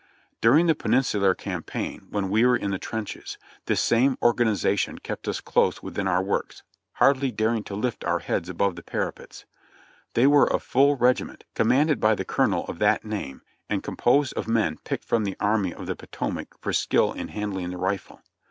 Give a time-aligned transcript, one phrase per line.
[0.41, 5.39] During the Peninsular Campaign, when we were in the trenches, this same organization kept us
[5.41, 9.45] close within our works, hardly daring to lift our heads above the parapets.
[10.15, 14.33] They were a full regiment, commanded by the colonel of that name, and com posed
[14.33, 18.23] of men picked from the Army of the Potomac for skill in handling the rifle.